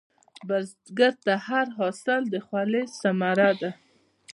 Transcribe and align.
بزګر 0.47 1.13
ته 1.25 1.33
هر 1.47 1.65
حاصل 1.77 2.21
د 2.33 2.35
خولې 2.45 2.83
ثمره 2.99 3.51
ده 3.61 3.69